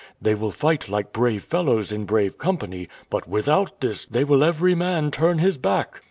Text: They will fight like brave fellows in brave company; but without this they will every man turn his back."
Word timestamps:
They 0.19 0.33
will 0.33 0.49
fight 0.49 0.89
like 0.89 1.13
brave 1.13 1.43
fellows 1.43 1.91
in 1.91 2.05
brave 2.05 2.39
company; 2.39 2.87
but 3.11 3.29
without 3.29 3.81
this 3.81 4.07
they 4.07 4.23
will 4.23 4.43
every 4.43 4.73
man 4.73 5.11
turn 5.11 5.37
his 5.37 5.59
back." 5.59 5.99